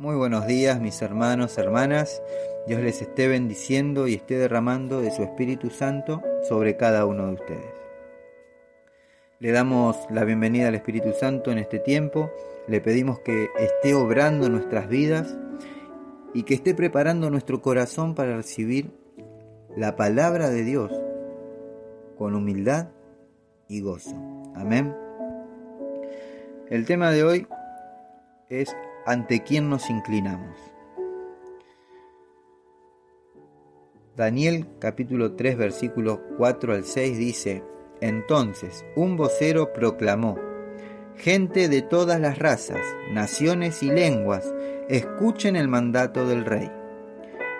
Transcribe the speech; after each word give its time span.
Muy 0.00 0.16
buenos 0.16 0.46
días 0.46 0.80
mis 0.80 1.02
hermanos, 1.02 1.58
hermanas. 1.58 2.22
Dios 2.66 2.80
les 2.80 3.02
esté 3.02 3.28
bendiciendo 3.28 4.08
y 4.08 4.14
esté 4.14 4.38
derramando 4.38 5.02
de 5.02 5.10
su 5.10 5.22
Espíritu 5.22 5.68
Santo 5.68 6.22
sobre 6.48 6.78
cada 6.78 7.04
uno 7.04 7.26
de 7.26 7.34
ustedes. 7.34 7.74
Le 9.40 9.52
damos 9.52 9.98
la 10.08 10.24
bienvenida 10.24 10.68
al 10.68 10.74
Espíritu 10.74 11.12
Santo 11.12 11.52
en 11.52 11.58
este 11.58 11.80
tiempo. 11.80 12.30
Le 12.66 12.80
pedimos 12.80 13.18
que 13.18 13.50
esté 13.58 13.92
obrando 13.94 14.48
nuestras 14.48 14.88
vidas 14.88 15.36
y 16.32 16.44
que 16.44 16.54
esté 16.54 16.74
preparando 16.74 17.28
nuestro 17.28 17.60
corazón 17.60 18.14
para 18.14 18.36
recibir 18.36 18.92
la 19.76 19.96
palabra 19.96 20.48
de 20.48 20.64
Dios 20.64 20.90
con 22.16 22.34
humildad 22.34 22.88
y 23.68 23.82
gozo. 23.82 24.16
Amén. 24.54 24.96
El 26.70 26.86
tema 26.86 27.10
de 27.10 27.22
hoy 27.22 27.46
es 28.48 28.74
ante 29.06 29.42
quién 29.42 29.68
nos 29.68 29.90
inclinamos. 29.90 30.56
Daniel 34.16 34.66
capítulo 34.78 35.34
3 35.34 35.56
versículos 35.56 36.20
4 36.36 36.74
al 36.74 36.84
6 36.84 37.18
dice, 37.18 37.64
entonces 38.00 38.84
un 38.96 39.16
vocero 39.16 39.72
proclamó, 39.72 40.38
gente 41.16 41.68
de 41.68 41.82
todas 41.82 42.20
las 42.20 42.38
razas, 42.38 42.80
naciones 43.12 43.82
y 43.82 43.90
lenguas, 43.90 44.52
escuchen 44.88 45.56
el 45.56 45.68
mandato 45.68 46.26
del 46.26 46.44
rey. 46.44 46.70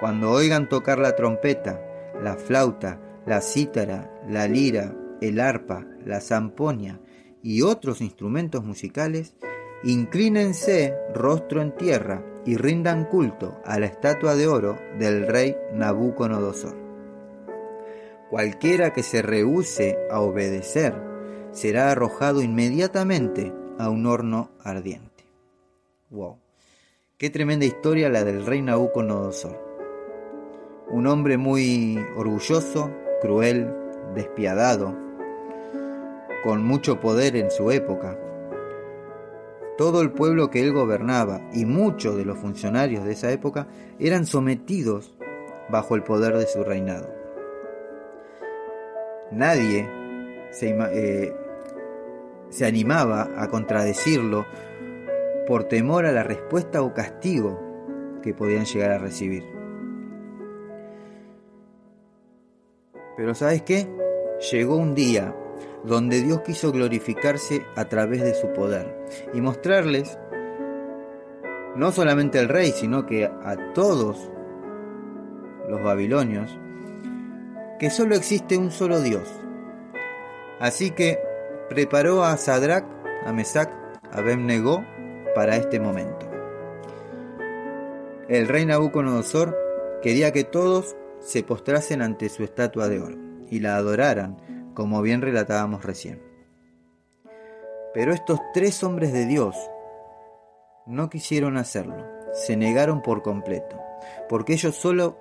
Cuando 0.00 0.30
oigan 0.30 0.68
tocar 0.68 0.98
la 0.98 1.14
trompeta, 1.14 1.80
la 2.22 2.36
flauta, 2.36 3.00
la 3.26 3.40
cítara, 3.40 4.10
la 4.28 4.48
lira, 4.48 4.94
el 5.20 5.40
arpa, 5.40 5.86
la 6.04 6.20
zamponia 6.20 7.00
y 7.42 7.62
otros 7.62 8.00
instrumentos 8.00 8.64
musicales, 8.64 9.34
Inclínense 9.82 10.94
rostro 11.14 11.62
en 11.62 11.72
tierra 11.72 12.22
y 12.44 12.56
rindan 12.56 13.06
culto 13.06 13.60
a 13.64 13.78
la 13.78 13.86
estatua 13.86 14.34
de 14.34 14.46
oro 14.46 14.78
del 14.98 15.26
rey 15.26 15.56
Nabucodonosor. 15.72 16.76
Cualquiera 18.28 18.92
que 18.92 19.02
se 19.02 19.22
rehúse 19.22 19.98
a 20.10 20.20
obedecer 20.20 20.94
será 21.52 21.90
arrojado 21.90 22.42
inmediatamente 22.42 23.52
a 23.78 23.88
un 23.88 24.06
horno 24.06 24.50
ardiente. 24.62 25.24
Wow. 26.10 26.38
Qué 27.16 27.30
tremenda 27.30 27.64
historia 27.64 28.08
la 28.10 28.22
del 28.22 28.44
rey 28.44 28.60
Nabucodonosor. 28.60 29.58
Un 30.90 31.06
hombre 31.06 31.38
muy 31.38 31.98
orgulloso, 32.16 32.90
cruel, 33.22 33.72
despiadado, 34.14 34.94
con 36.42 36.64
mucho 36.64 37.00
poder 37.00 37.36
en 37.36 37.50
su 37.50 37.70
época, 37.70 38.18
todo 39.76 40.02
el 40.02 40.12
pueblo 40.12 40.50
que 40.50 40.62
él 40.62 40.72
gobernaba 40.72 41.40
y 41.52 41.64
muchos 41.64 42.16
de 42.16 42.24
los 42.24 42.38
funcionarios 42.38 43.04
de 43.04 43.12
esa 43.12 43.30
época 43.30 43.68
eran 43.98 44.26
sometidos 44.26 45.14
bajo 45.70 45.94
el 45.94 46.02
poder 46.02 46.36
de 46.36 46.46
su 46.46 46.62
reinado. 46.64 47.08
Nadie 49.30 49.88
se, 50.50 50.76
eh, 50.92 51.34
animaba 52.64 53.30
a 53.36 53.48
contradecirlo 53.48 54.44
por 55.46 55.64
temor 55.64 56.04
a 56.04 56.12
la 56.12 56.24
respuesta 56.24 56.82
o 56.82 56.92
castigo 56.92 57.58
que 58.22 58.34
podían 58.34 58.64
llegar 58.64 58.90
a 58.90 58.98
recibir. 58.98 59.44
Pero 63.16 63.34
¿sabes 63.34 63.62
qué? 63.62 63.88
Llegó 64.50 64.76
un 64.76 64.94
día 64.94 65.34
donde 65.84 66.22
Dios 66.22 66.40
quiso 66.42 66.72
glorificarse 66.72 67.64
a 67.76 67.86
través 67.86 68.22
de 68.22 68.34
su 68.34 68.52
poder 68.52 69.06
y 69.32 69.40
mostrarles 69.40 70.18
no 71.76 71.92
solamente 71.92 72.38
al 72.38 72.48
rey, 72.48 72.72
sino 72.72 73.06
que 73.06 73.24
a 73.24 73.72
todos 73.74 74.30
los 75.68 75.82
babilonios, 75.82 76.58
que 77.78 77.90
solo 77.90 78.16
existe 78.16 78.58
un 78.58 78.70
solo 78.70 79.00
Dios. 79.00 79.28
Así 80.58 80.90
que 80.90 81.18
preparó 81.68 82.24
a 82.24 82.36
Sadrach, 82.36 82.84
a 83.24 83.32
Mesach, 83.32 83.70
a 84.10 84.18
Abednego 84.18 84.84
para 85.34 85.56
este 85.56 85.80
momento. 85.80 86.28
El 88.28 88.48
rey 88.48 88.66
Nabucodonosor 88.66 89.56
quería 90.02 90.32
que 90.32 90.44
todos 90.44 90.96
se 91.20 91.42
postrasen 91.42 92.02
ante 92.02 92.28
su 92.28 92.44
estatua 92.44 92.88
de 92.88 93.00
oro 93.00 93.16
y 93.48 93.60
la 93.60 93.76
adoraran 93.76 94.36
como 94.80 95.02
bien 95.02 95.20
relatábamos 95.20 95.84
recién. 95.84 96.22
Pero 97.92 98.14
estos 98.14 98.40
tres 98.54 98.82
hombres 98.82 99.12
de 99.12 99.26
Dios 99.26 99.54
no 100.86 101.10
quisieron 101.10 101.58
hacerlo, 101.58 102.02
se 102.32 102.56
negaron 102.56 103.02
por 103.02 103.20
completo, 103.20 103.78
porque 104.26 104.54
ellos 104.54 104.74
solo 104.74 105.18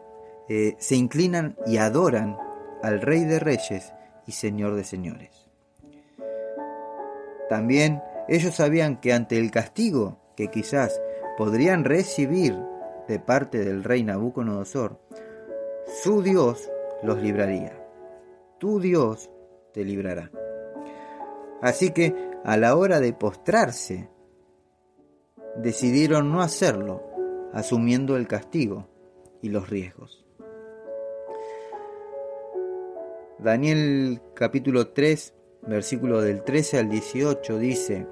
eh, 0.47 0.77
se 0.79 0.95
inclinan 0.95 1.57
y 1.67 1.75
adoran 1.75 2.37
al 2.81 3.01
Rey 3.01 3.25
de 3.25 3.37
Reyes 3.37 3.91
y 4.25 4.31
Señor 4.31 4.75
de 4.75 4.85
Señores. 4.85 5.49
También 7.49 8.01
ellos 8.29 8.55
sabían 8.55 9.01
que 9.01 9.11
ante 9.11 9.39
el 9.39 9.51
castigo 9.51 10.19
que 10.37 10.47
quizás 10.47 11.01
podrían 11.37 11.83
recibir 11.83 12.57
de 13.09 13.19
parte 13.19 13.57
del 13.57 13.83
rey 13.83 14.03
Nabucodonosor, 14.03 15.01
su 16.01 16.21
Dios 16.21 16.71
los 17.03 17.21
libraría. 17.21 17.75
Tu 18.57 18.79
Dios 18.79 19.29
te 19.73 19.83
librará. 19.83 20.31
Así 21.61 21.91
que 21.91 22.29
a 22.43 22.57
la 22.57 22.75
hora 22.75 22.99
de 22.99 23.13
postrarse, 23.13 24.09
decidieron 25.57 26.31
no 26.31 26.41
hacerlo, 26.41 27.03
asumiendo 27.53 28.15
el 28.15 28.27
castigo 28.27 28.87
y 29.41 29.49
los 29.49 29.69
riesgos. 29.69 30.25
Daniel 33.39 34.21
capítulo 34.33 34.89
3, 34.89 35.33
versículo 35.67 36.21
del 36.21 36.43
13 36.43 36.79
al 36.79 36.89
18 36.89 37.57
dice, 37.57 38.07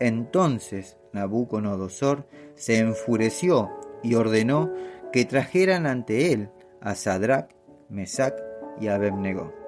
Entonces 0.00 0.96
Nabucodonosor 1.12 2.26
se 2.54 2.78
enfureció 2.78 3.70
y 4.02 4.14
ordenó 4.14 4.72
que 5.12 5.24
trajeran 5.24 5.86
ante 5.86 6.32
él 6.32 6.50
a 6.80 6.94
Sadrach, 6.94 7.50
Mesach 7.88 8.34
y 8.80 8.88
Abednego 8.88 9.61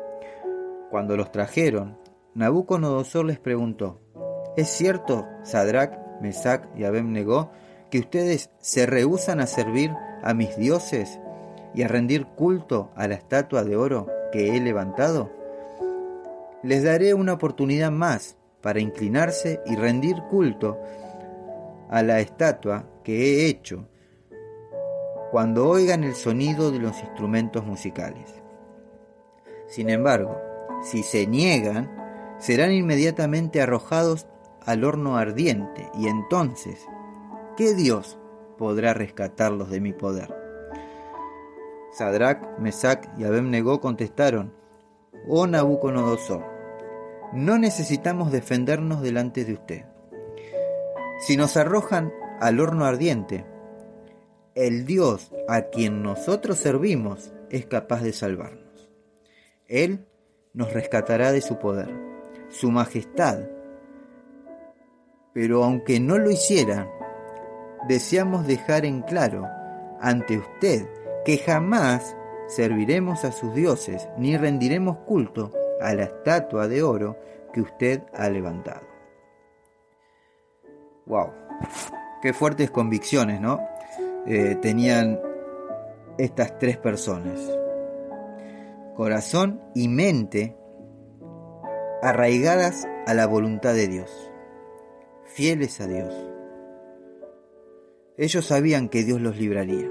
cuando 0.95 1.17
los 1.17 1.33
trajeron, 1.33 1.99
Nabucodonosor 2.35 3.25
les 3.25 3.41
preguntó, 3.41 4.01
¿Es 4.57 4.69
cierto, 4.69 5.27
Sadrach, 5.43 5.99
Mesach 6.21 6.69
y 6.77 6.85
Abednego, 6.85 7.51
que 7.91 7.99
ustedes 7.99 8.51
se 8.61 8.87
rehusan 8.87 9.41
a 9.41 9.49
servir 9.49 9.91
a 10.23 10.35
mis 10.35 10.57
dioses 10.57 11.19
y 11.75 11.83
a 11.83 11.89
rendir 11.89 12.27
culto 12.27 12.93
a 12.95 13.09
la 13.09 13.17
estatua 13.17 13.65
de 13.65 13.75
oro 13.75 14.07
que 14.31 14.57
he 14.57 14.61
levantado? 14.61 15.33
Les 16.63 16.85
daré 16.85 17.13
una 17.13 17.33
oportunidad 17.33 17.91
más 17.91 18.37
para 18.61 18.79
inclinarse 18.79 19.63
y 19.67 19.75
rendir 19.75 20.23
culto 20.31 20.79
a 21.91 22.05
la 22.05 22.21
estatua 22.21 22.89
que 23.03 23.17
he 23.17 23.49
hecho 23.49 23.89
cuando 25.33 25.69
oigan 25.69 26.05
el 26.05 26.15
sonido 26.15 26.71
de 26.71 26.79
los 26.79 27.01
instrumentos 27.01 27.67
musicales. 27.67 28.33
Sin 29.67 29.91
embargo, 29.91 30.44
si 30.85 31.03
se 31.03 31.27
niegan, 31.27 31.91
serán 32.39 32.73
inmediatamente 32.73 33.61
arrojados 33.61 34.27
al 34.65 34.85
horno 34.85 35.17
ardiente, 35.17 35.91
y 35.95 36.09
entonces, 36.09 36.87
¿qué 37.57 37.75
Dios 37.75 38.19
podrá 38.59 38.95
rescatarlos 38.95 39.71
de 39.71 39.81
mi 39.81 39.93
poder? 39.93 40.35
Sadrach, 41.93 42.59
Mesach 42.59 43.09
y 43.19 43.25
Abednego 43.25 43.81
contestaron, 43.81 44.53
Oh 45.27 45.47
Nabucodonosor, 45.47 46.45
no 47.33 47.57
necesitamos 47.59 48.31
defendernos 48.31 49.01
delante 49.01 49.45
de 49.45 49.55
usted. 49.55 49.85
Si 51.21 51.37
nos 51.37 51.57
arrojan 51.57 52.13
al 52.41 52.61
horno 52.61 52.85
ardiente, 52.85 53.47
el 54.55 54.85
Dios 54.85 55.33
a 55.49 55.63
quien 55.63 56.03
nosotros 56.03 56.59
servimos 56.59 57.33
es 57.51 57.67
capaz 57.67 58.03
de 58.03 58.13
salvarnos. 58.13 58.91
Él 59.67 60.07
nos 60.55 60.73
rescatará 60.73 61.33
de 61.33 61.41
su 61.41 61.59
poder, 61.59 61.91
su 62.49 62.71
majestad. 62.71 63.41
Pero 65.33 65.65
aunque 65.65 65.99
no 66.01 66.17
lo 66.17 66.31
hiciera, 66.31 66.89
deseamos 67.89 68.47
dejar 68.47 68.85
en 68.85 69.03
claro 69.03 69.47
ante 70.01 70.39
usted 70.39 70.87
que 71.25 71.39
jamás 71.39 72.17
serviremos 72.47 73.25
a 73.25 73.33
sus 73.33 73.53
dioses 73.55 74.09
ni 74.17 74.37
rendiremos 74.37 74.99
culto 74.99 75.51
a 75.81 75.93
la 75.95 76.05
estatua 76.05 76.69
de 76.69 76.83
oro 76.83 77.19
que 77.53 77.61
usted 77.61 78.03
ha 78.15 78.29
levantado. 78.29 78.87
¡Wow! 81.07 81.33
Qué 82.23 82.33
fuertes 82.33 82.71
convicciones, 82.71 83.41
¿no? 83.41 83.61
Eh, 84.27 84.57
tenían 84.63 85.21
estas 86.17 86.59
tres 86.59 86.79
personas 86.79 87.39
corazón 88.95 89.61
y 89.75 89.89
mente 89.89 90.57
arraigadas 92.03 92.87
a 93.07 93.15
la 93.15 93.27
voluntad 93.27 93.75
de 93.75 93.89
Dios, 93.89 94.31
fieles 95.25 95.81
a 95.81 95.87
Dios. 95.87 96.15
ellos 98.17 98.47
sabían 98.47 98.89
que 98.89 99.03
Dios 99.03 99.21
los 99.21 99.37
libraría 99.37 99.91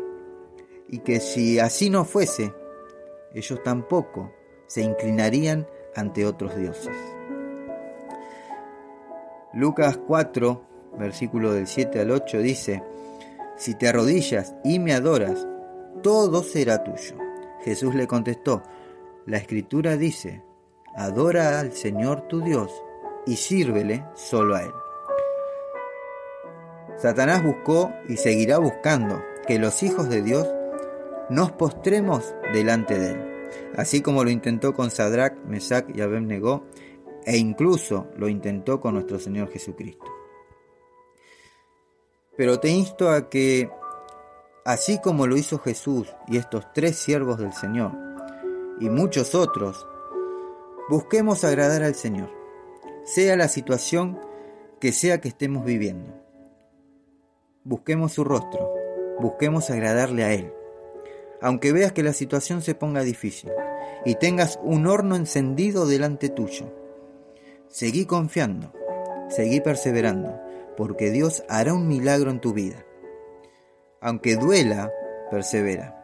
y 0.87 0.99
que 0.99 1.19
si 1.19 1.59
así 1.59 1.89
no 1.89 2.05
fuese, 2.05 2.53
ellos 3.33 3.61
tampoco 3.63 4.31
se 4.67 4.81
inclinarían 4.81 5.67
ante 5.95 6.25
otros 6.25 6.55
dioses. 6.55 6.95
Lucas 9.53 9.99
4, 10.07 10.63
versículo 10.97 11.51
del 11.53 11.67
7 11.67 11.99
al 11.99 12.11
8 12.11 12.39
dice, 12.39 12.83
Si 13.57 13.75
te 13.75 13.87
arrodillas 13.87 14.55
y 14.63 14.79
me 14.79 14.93
adoras, 14.93 15.47
todo 16.01 16.43
será 16.43 16.83
tuyo. 16.83 17.17
Jesús 17.63 17.95
le 17.95 18.07
contestó, 18.07 18.63
la 19.25 19.37
escritura 19.37 19.95
dice, 19.97 20.43
adora 20.95 21.59
al 21.59 21.73
Señor 21.73 22.27
tu 22.27 22.41
Dios 22.41 22.71
y 23.25 23.37
sírvele 23.37 24.05
solo 24.15 24.55
a 24.55 24.63
Él. 24.63 24.71
Satanás 26.97 27.43
buscó 27.43 27.91
y 28.07 28.17
seguirá 28.17 28.57
buscando 28.57 29.21
que 29.47 29.59
los 29.59 29.81
hijos 29.83 30.09
de 30.09 30.21
Dios 30.21 30.47
nos 31.29 31.51
postremos 31.51 32.35
delante 32.53 32.99
de 32.99 33.11
Él, 33.11 33.49
así 33.75 34.01
como 34.01 34.23
lo 34.23 34.29
intentó 34.29 34.73
con 34.73 34.91
Sadrach, 34.91 35.37
Mesach 35.45 35.85
y 35.93 36.01
Abednego, 36.01 36.65
e 37.25 37.37
incluso 37.37 38.07
lo 38.17 38.27
intentó 38.27 38.81
con 38.81 38.95
nuestro 38.95 39.19
Señor 39.19 39.49
Jesucristo. 39.49 40.05
Pero 42.35 42.59
te 42.59 42.69
insto 42.69 43.09
a 43.09 43.29
que, 43.29 43.69
así 44.65 44.99
como 44.99 45.27
lo 45.27 45.37
hizo 45.37 45.59
Jesús 45.59 46.13
y 46.27 46.37
estos 46.37 46.71
tres 46.73 46.97
siervos 46.97 47.37
del 47.37 47.53
Señor, 47.53 47.91
y 48.79 48.89
muchos 48.89 49.35
otros, 49.35 49.87
busquemos 50.89 51.43
agradar 51.43 51.83
al 51.83 51.95
Señor, 51.95 52.29
sea 53.03 53.35
la 53.35 53.47
situación 53.47 54.19
que 54.79 54.91
sea 54.91 55.21
que 55.21 55.29
estemos 55.29 55.63
viviendo. 55.63 56.13
Busquemos 57.63 58.11
su 58.13 58.23
rostro, 58.23 58.73
busquemos 59.19 59.69
agradarle 59.69 60.23
a 60.23 60.33
Él. 60.33 60.53
Aunque 61.41 61.71
veas 61.71 61.93
que 61.93 62.03
la 62.03 62.13
situación 62.13 62.61
se 62.61 62.75
ponga 62.75 63.01
difícil 63.01 63.51
y 64.05 64.15
tengas 64.15 64.59
un 64.63 64.87
horno 64.87 65.15
encendido 65.15 65.85
delante 65.85 66.29
tuyo, 66.29 66.73
seguí 67.69 68.05
confiando, 68.05 68.73
seguí 69.29 69.61
perseverando, 69.61 70.39
porque 70.75 71.11
Dios 71.11 71.43
hará 71.47 71.73
un 71.73 71.87
milagro 71.87 72.31
en 72.31 72.41
tu 72.41 72.53
vida. 72.53 72.85
Aunque 74.01 74.35
duela, 74.35 74.91
persevera. 75.31 75.99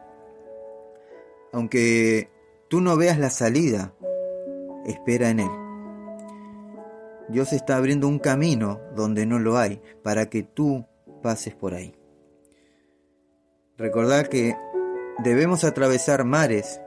Aunque 1.52 2.30
tú 2.70 2.80
no 2.80 2.96
veas 2.96 3.18
la 3.18 3.30
salida, 3.30 3.92
espera 4.86 5.28
en 5.28 5.40
Él. 5.40 5.50
Dios 7.28 7.52
está 7.52 7.76
abriendo 7.76 8.06
un 8.06 8.20
camino 8.20 8.80
donde 8.94 9.26
no 9.26 9.40
lo 9.40 9.58
hay 9.58 9.82
para 10.04 10.30
que 10.30 10.44
tú 10.44 10.86
pases 11.20 11.54
por 11.54 11.74
ahí. 11.74 11.94
Recordad 13.76 14.28
que 14.28 14.56
debemos 15.18 15.64
atravesar 15.64 16.24
mares 16.24 16.80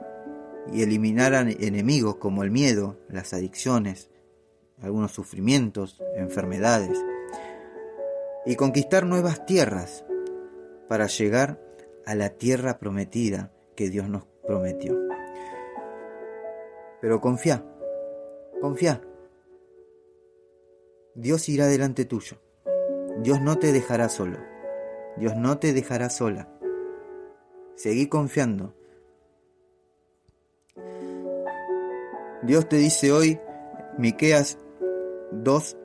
y 0.72 0.82
eliminar 0.82 1.34
enemigos 1.34 2.16
como 2.16 2.42
el 2.44 2.50
miedo, 2.50 2.98
las 3.10 3.34
adicciones, 3.34 4.08
algunos 4.80 5.12
sufrimientos, 5.12 6.02
enfermedades, 6.16 6.98
y 8.46 8.56
conquistar 8.56 9.04
nuevas 9.04 9.44
tierras 9.44 10.04
para 10.88 11.08
llegar 11.08 11.60
a 12.06 12.14
la 12.14 12.30
tierra 12.30 12.78
prometida 12.78 13.52
que 13.76 13.90
Dios 13.90 14.08
nos 14.08 14.24
prometió. 14.46 15.03
Pero 17.04 17.20
confía, 17.20 17.62
confía. 18.62 19.02
Dios 21.14 21.50
irá 21.50 21.66
delante 21.66 22.06
tuyo. 22.06 22.38
Dios 23.18 23.42
no 23.42 23.58
te 23.58 23.74
dejará 23.74 24.08
solo. 24.08 24.38
Dios 25.18 25.36
no 25.36 25.58
te 25.58 25.74
dejará 25.74 26.08
sola. 26.08 26.48
Seguí 27.74 28.06
confiando. 28.08 28.72
Dios 32.42 32.70
te 32.70 32.76
dice 32.76 33.12
hoy, 33.12 33.38
Miqueas 33.98 34.56
2, 35.30 35.76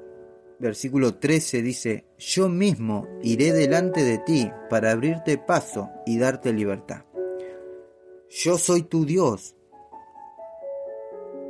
versículo 0.57 1.15
13 1.15 1.61
dice, 1.61 2.05
"Yo 2.17 2.47
mismo 2.47 3.09
iré 3.23 3.51
delante 3.51 4.05
de 4.05 4.19
ti 4.19 4.49
para 4.69 4.91
abrirte 4.91 5.37
paso 5.37 5.89
y 6.05 6.17
darte 6.17 6.53
libertad. 6.53 7.03
Yo 8.29 8.57
soy 8.57 8.83
tu 8.83 9.03
Dios 9.03 9.57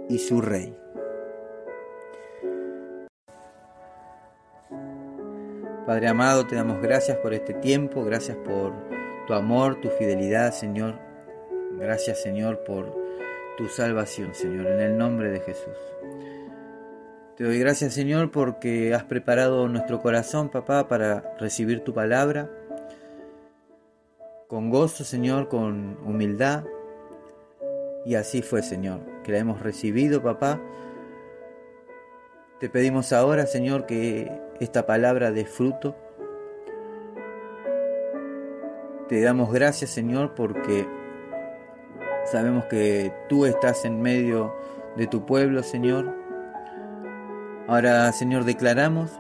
y 0.10 0.20
su 0.20 0.42
rey." 0.42 0.76
Padre 5.90 6.08
amado, 6.08 6.46
te 6.46 6.56
damos 6.56 6.82
gracias 6.82 7.18
por 7.18 7.34
este 7.34 7.54
tiempo, 7.56 8.04
gracias 8.04 8.38
por 8.38 8.74
tu 9.26 9.34
amor, 9.34 9.82
tu 9.82 9.90
fidelidad, 9.90 10.54
Señor. 10.54 11.00
Gracias, 11.80 12.22
Señor, 12.22 12.64
por 12.64 12.96
tu 13.58 13.68
salvación, 13.70 14.36
Señor, 14.36 14.68
en 14.68 14.82
el 14.82 14.98
nombre 14.98 15.32
de 15.32 15.40
Jesús. 15.40 15.76
Te 17.36 17.44
doy 17.44 17.58
gracias, 17.58 17.94
Señor, 17.94 18.30
porque 18.30 18.94
has 18.94 19.06
preparado 19.06 19.68
nuestro 19.68 20.00
corazón, 20.00 20.50
papá, 20.50 20.88
para 20.88 21.36
recibir 21.40 21.84
tu 21.84 21.94
palabra. 21.94 22.52
Con 24.48 24.70
gozo, 24.70 25.04
Señor, 25.04 25.48
con 25.48 25.98
humildad. 26.06 26.66
Y 28.06 28.16
así 28.16 28.42
fue, 28.42 28.62
Señor, 28.64 29.02
que 29.24 29.32
la 29.32 29.40
hemos 29.40 29.62
recibido, 29.62 30.22
papá. 30.22 30.62
Te 32.60 32.70
pedimos 32.70 33.14
ahora, 33.14 33.46
Señor, 33.46 33.86
que 33.86 34.32
esta 34.60 34.86
palabra 34.86 35.32
de 35.32 35.46
fruto. 35.46 35.96
Te 39.08 39.22
damos 39.22 39.52
gracias, 39.52 39.90
Señor, 39.90 40.36
porque 40.36 40.86
sabemos 42.26 42.66
que 42.66 43.14
tú 43.28 43.46
estás 43.46 43.86
en 43.86 44.02
medio 44.02 44.54
de 44.96 45.08
tu 45.08 45.26
pueblo, 45.26 45.64
Señor. 45.64 46.16
Ahora, 47.68 48.12
Señor, 48.12 48.46
declaramos 48.46 49.12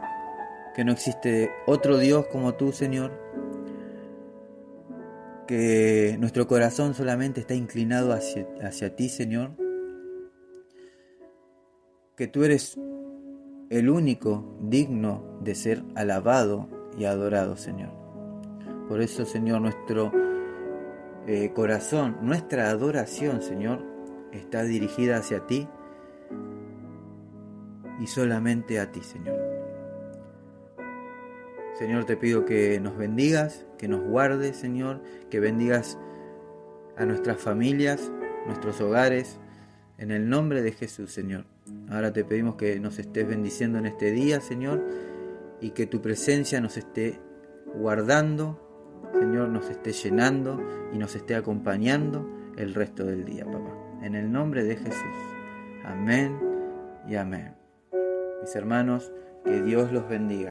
que 0.75 0.83
no 0.83 0.91
existe 0.91 1.51
otro 1.65 1.97
Dios 1.97 2.27
como 2.27 2.53
tú, 2.53 2.71
Señor. 2.71 3.11
Que 5.49 6.15
nuestro 6.19 6.45
corazón 6.45 6.93
solamente 6.93 7.41
está 7.41 7.55
inclinado 7.55 8.13
hacia, 8.13 8.47
hacia 8.61 8.95
ti, 8.95 9.09
Señor. 9.09 9.57
Que 12.15 12.27
tú 12.27 12.43
eres 12.43 12.77
el 13.71 13.89
único 13.89 14.55
digno 14.61 15.39
de 15.41 15.55
ser 15.55 15.83
alabado 15.95 16.69
y 16.99 17.05
adorado, 17.05 17.57
Señor. 17.57 17.89
Por 18.87 19.01
eso, 19.01 19.25
Señor, 19.25 19.61
nuestro 19.61 20.11
eh, 21.25 21.51
corazón, 21.55 22.17
nuestra 22.21 22.69
adoración, 22.69 23.41
Señor, 23.41 23.83
está 24.31 24.61
dirigida 24.61 25.17
hacia 25.17 25.47
ti 25.47 25.67
y 27.99 28.05
solamente 28.05 28.79
a 28.79 28.91
ti, 28.91 29.01
Señor. 29.01 29.38
Señor, 31.79 32.03
te 32.03 32.17
pido 32.17 32.43
que 32.43 32.77
nos 32.81 32.97
bendigas, 32.97 33.65
que 33.77 33.87
nos 33.87 34.01
guardes, 34.01 34.57
Señor, 34.57 35.01
que 35.29 35.39
bendigas 35.39 35.97
a 36.97 37.05
nuestras 37.05 37.37
familias, 37.37 38.11
nuestros 38.47 38.81
hogares, 38.81 39.39
en 39.97 40.11
el 40.11 40.27
nombre 40.27 40.61
de 40.61 40.73
Jesús, 40.73 41.13
Señor. 41.13 41.45
Ahora 41.89 42.11
te 42.11 42.25
pedimos 42.25 42.55
que 42.55 42.77
nos 42.81 42.99
estés 42.99 43.25
bendiciendo 43.25 43.77
en 43.77 43.85
este 43.85 44.11
día, 44.11 44.41
Señor, 44.41 44.83
y 45.61 45.69
que 45.69 45.87
tu 45.87 46.01
presencia 46.01 46.59
nos 46.59 46.75
esté 46.75 47.17
guardando, 47.75 48.59
Señor, 49.13 49.47
nos 49.47 49.69
esté 49.69 49.93
llenando 49.93 50.61
y 50.91 50.97
nos 50.97 51.15
esté 51.15 51.33
acompañando 51.33 52.29
el 52.57 52.73
resto 52.73 53.05
del 53.05 53.23
día, 53.23 53.45
papá. 53.45 53.73
En 54.01 54.15
el 54.15 54.29
nombre 54.29 54.65
de 54.65 54.75
Jesús. 54.75 55.17
Amén 55.85 56.37
y 57.07 57.15
amén. 57.15 57.55
Mis 58.41 58.53
hermanos, 58.53 59.13
que 59.45 59.61
Dios 59.61 59.93
los 59.93 60.09
bendiga. 60.09 60.49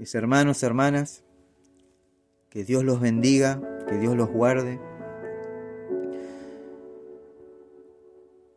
Mis 0.00 0.14
hermanos, 0.14 0.62
hermanas, 0.62 1.24
que 2.48 2.64
Dios 2.64 2.84
los 2.84 3.02
bendiga, 3.02 3.60
que 3.86 3.98
Dios 3.98 4.16
los 4.16 4.30
guarde 4.30 4.80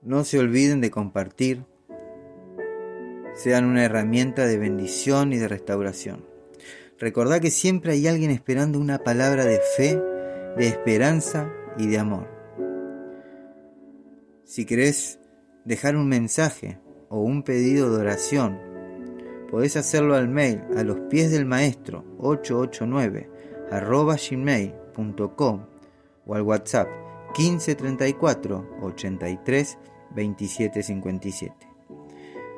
No 0.01 0.23
se 0.23 0.39
olviden 0.39 0.79
de 0.79 0.89
compartir. 0.89 1.65
Sean 3.35 3.65
una 3.65 3.83
herramienta 3.83 4.45
de 4.45 4.57
bendición 4.57 5.33
y 5.33 5.37
de 5.37 5.49
restauración. 5.49 6.25
Recordad 6.97 7.41
que 7.41 7.51
siempre 7.51 7.91
hay 7.91 8.07
alguien 8.07 8.31
esperando 8.31 8.79
una 8.79 8.99
palabra 8.99 9.43
de 9.43 9.59
fe, 9.75 10.01
de 10.57 10.67
esperanza 10.67 11.51
y 11.77 11.87
de 11.87 11.99
amor. 11.99 12.29
Si 14.45 14.63
querés 14.63 15.19
dejar 15.65 15.97
un 15.97 16.07
mensaje 16.07 16.79
o 17.09 17.19
un 17.19 17.43
pedido 17.43 17.93
de 17.93 18.01
oración, 18.01 18.72
podés 19.53 19.77
hacerlo 19.77 20.15
al 20.15 20.29
mail 20.29 20.63
a 20.75 20.81
los 20.81 20.99
pies 21.11 21.29
del 21.29 21.45
maestro 21.45 22.03
889 22.17 23.29
arroba 23.69 24.15
gmail.com 24.15 25.65
o 26.25 26.33
al 26.33 26.41
WhatsApp 26.41 26.87
1534 27.37 28.79
83 28.81 29.77
2757. 30.15 31.55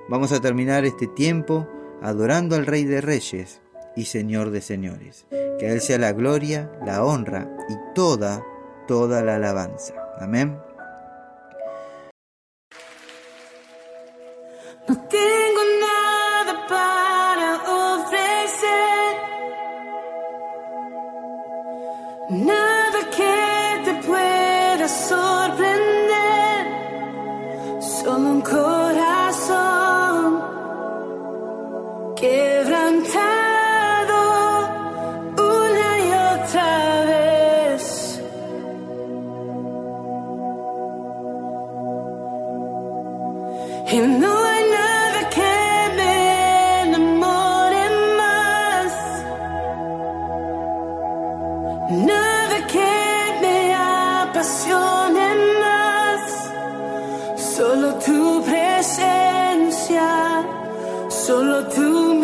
Vamos 0.07 0.31
a 0.31 0.39
terminar 0.39 0.85
este 0.85 1.07
tiempo 1.07 1.67
adorando 2.01 2.55
al 2.55 2.65
Rey 2.65 2.85
de 2.85 3.01
Reyes 3.01 3.61
y 3.97 4.05
Señor 4.05 4.51
de 4.51 4.61
señores. 4.61 5.27
Que 5.59 5.67
a 5.67 5.73
Él 5.73 5.81
sea 5.81 5.97
la 5.97 6.13
gloria, 6.13 6.71
la 6.85 7.03
honra 7.03 7.57
y 7.67 7.73
toda, 7.93 8.41
toda 8.87 9.21
la 9.21 9.35
alabanza. 9.35 9.95
Amén. 10.17 10.57
Solo 28.43 28.84
solo 61.25 61.63
tu 61.73 62.14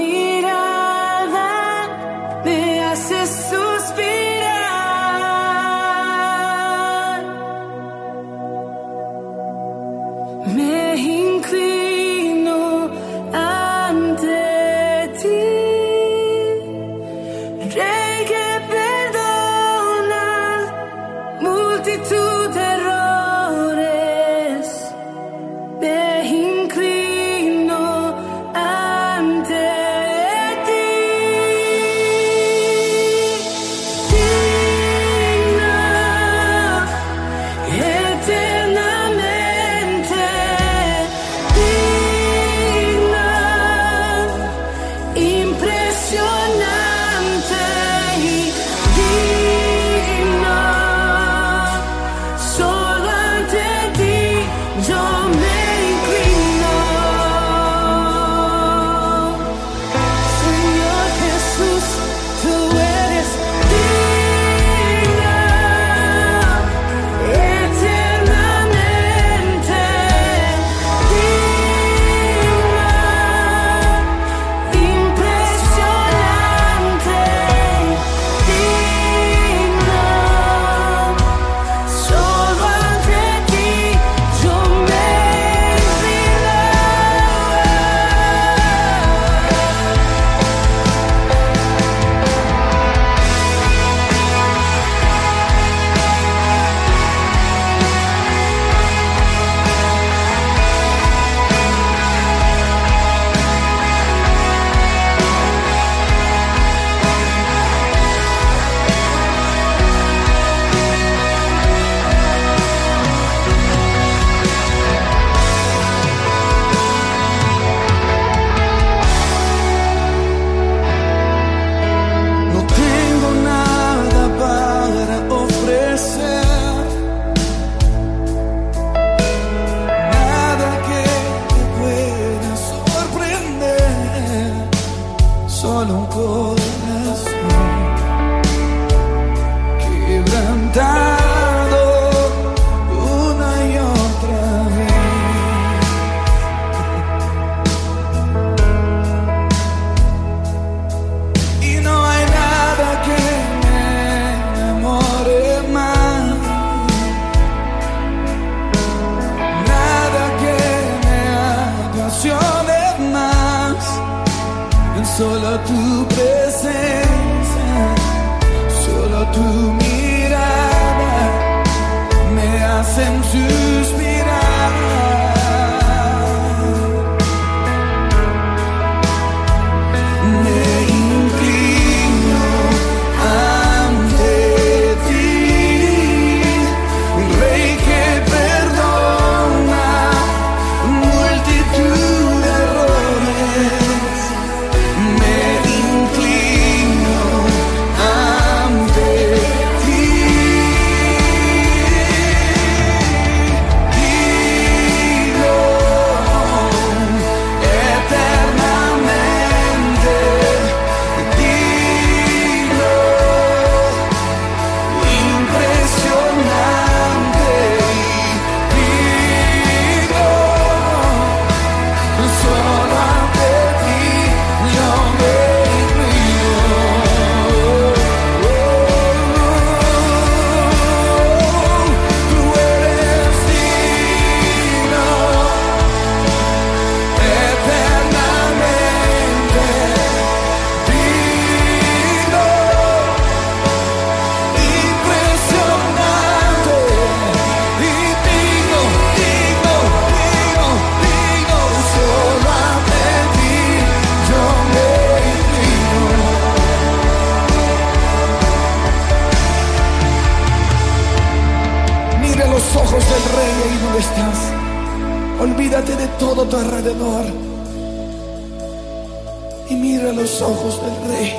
los 270.22 270.42
ojos 270.42 270.80
del 270.84 271.10
Rey. 271.10 271.34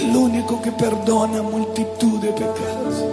El 0.00 0.16
único 0.16 0.62
que 0.62 0.72
perdona 0.72 1.42
multitud 1.42 2.18
de 2.20 2.32
pecados. 2.32 3.04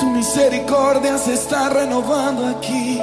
Su 0.00 0.06
misericordia 0.06 1.18
se 1.18 1.34
está 1.34 1.68
renovando 1.68 2.46
aquí. 2.46 2.98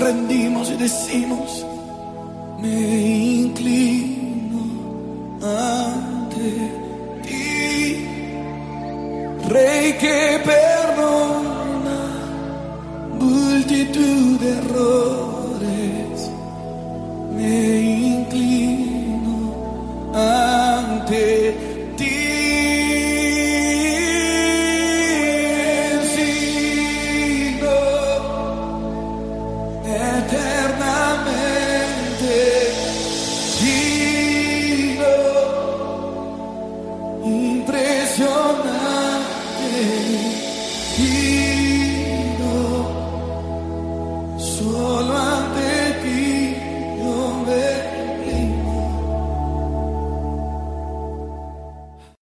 Rendimos 0.00 0.68
y 0.68 0.76
decimos, 0.76 1.64
me 2.58 2.68
inclino 2.68 3.83